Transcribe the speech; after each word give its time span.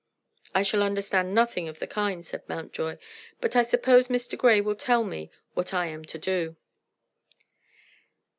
"I 0.55 0.63
shall 0.63 0.81
understand 0.81 1.31
nothing 1.35 1.67
of 1.67 1.77
the 1.77 1.85
kind," 1.85 2.25
said 2.25 2.41
Mountjoy 2.49 2.97
"but 3.39 3.55
I 3.55 3.61
suppose 3.61 4.07
Mr. 4.07 4.35
Grey 4.35 4.59
will 4.59 4.73
tell 4.73 5.03
me 5.03 5.29
what 5.53 5.75
I 5.75 5.85
am 5.85 6.05
to 6.05 6.17
do." 6.17 6.55